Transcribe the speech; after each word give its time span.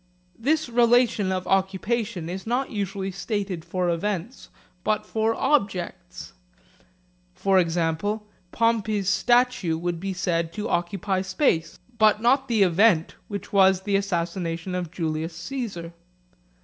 This 0.39 0.67
relation 0.67 1.31
of 1.31 1.45
occupation 1.45 2.27
is 2.27 2.47
not 2.47 2.71
usually 2.71 3.11
stated 3.11 3.63
for 3.63 3.87
events 3.87 4.49
but 4.83 5.05
for 5.05 5.35
objects. 5.35 6.33
For 7.35 7.59
example, 7.59 8.25
Pompey's 8.51 9.09
statue 9.09 9.77
would 9.77 9.99
be 9.99 10.13
said 10.13 10.51
to 10.53 10.67
occupy 10.67 11.21
space, 11.21 11.77
but 11.99 12.19
not 12.19 12.47
the 12.47 12.63
event 12.63 13.13
which 13.27 13.53
was 13.53 13.81
the 13.81 13.95
assassination 13.95 14.73
of 14.73 14.89
Julius 14.89 15.35
Caesar. 15.35 15.93